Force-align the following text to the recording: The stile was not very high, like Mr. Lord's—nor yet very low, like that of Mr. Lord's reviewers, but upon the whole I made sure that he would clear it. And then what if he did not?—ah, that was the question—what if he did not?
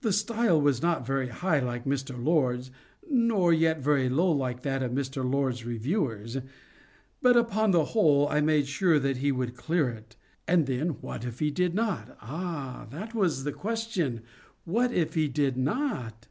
The 0.00 0.10
stile 0.14 0.58
was 0.58 0.80
not 0.80 1.06
very 1.06 1.28
high, 1.28 1.60
like 1.60 1.84
Mr. 1.84 2.16
Lord's—nor 2.18 3.52
yet 3.52 3.78
very 3.78 4.08
low, 4.08 4.32
like 4.32 4.62
that 4.62 4.82
of 4.82 4.92
Mr. 4.92 5.22
Lord's 5.22 5.66
reviewers, 5.66 6.38
but 7.20 7.36
upon 7.36 7.70
the 7.72 7.84
whole 7.84 8.26
I 8.28 8.40
made 8.40 8.66
sure 8.66 8.98
that 9.00 9.18
he 9.18 9.30
would 9.30 9.58
clear 9.58 9.90
it. 9.90 10.16
And 10.48 10.64
then 10.64 10.96
what 11.02 11.26
if 11.26 11.40
he 11.40 11.50
did 11.50 11.74
not?—ah, 11.74 12.86
that 12.88 13.14
was 13.14 13.44
the 13.44 13.52
question—what 13.52 14.92
if 14.92 15.12
he 15.12 15.28
did 15.28 15.58
not? 15.58 16.26